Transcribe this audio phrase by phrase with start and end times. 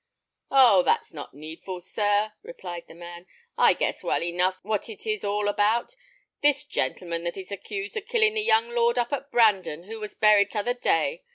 [0.49, 0.81] "Oh!
[0.81, 3.27] that's not needful, sir," replied the man.
[3.55, 5.93] "I guess well enough what it is all about:
[6.41, 10.15] this gentleman that is accused of killing the young lord up at Brandon, who was
[10.15, 11.21] buried t'other day.